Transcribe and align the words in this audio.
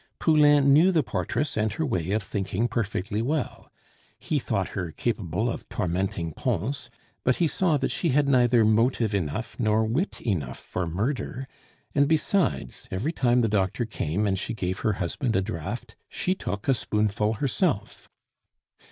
Poulain 0.17 0.73
knew 0.73 0.91
the 0.91 1.03
portress 1.03 1.55
and 1.55 1.71
her 1.73 1.85
way 1.85 2.09
of 2.09 2.23
thinking 2.23 2.67
perfectly 2.67 3.21
well; 3.21 3.69
he 4.17 4.39
thought 4.39 4.69
her 4.69 4.89
capable 4.91 5.47
of 5.47 5.69
tormenting 5.69 6.33
Pons, 6.33 6.89
but 7.23 7.35
he 7.35 7.47
saw 7.47 7.77
that 7.77 7.91
she 7.91 8.09
had 8.09 8.27
neither 8.27 8.65
motive 8.65 9.13
enough 9.13 9.59
nor 9.59 9.85
wit 9.85 10.19
enough 10.21 10.57
for 10.57 10.87
murder; 10.87 11.47
and 11.93 12.07
besides 12.07 12.87
every 12.89 13.11
time 13.13 13.41
the 13.41 13.47
doctor 13.47 13.85
came 13.85 14.25
and 14.25 14.39
she 14.39 14.55
gave 14.55 14.79
her 14.79 14.93
husband 14.93 15.35
a 15.35 15.41
draught, 15.43 15.95
she 16.09 16.33
took 16.33 16.67
a 16.67 16.73
spoonful 16.73 17.33
herself. 17.33 18.09